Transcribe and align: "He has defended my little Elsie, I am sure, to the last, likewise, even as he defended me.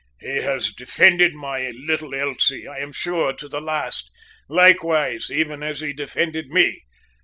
"He 0.19 0.37
has 0.37 0.73
defended 0.73 1.35
my 1.35 1.69
little 1.75 2.15
Elsie, 2.15 2.67
I 2.67 2.79
am 2.79 2.91
sure, 2.91 3.33
to 3.33 3.47
the 3.47 3.61
last, 3.61 4.09
likewise, 4.49 5.29
even 5.29 5.61
as 5.61 5.79
he 5.81 5.93
defended 5.93 6.47
me. 6.47 6.81